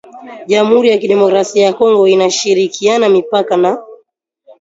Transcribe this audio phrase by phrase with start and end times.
[0.47, 3.77] jamhuri ya kidemokrasia ya Kongo inashirikiana mipaka na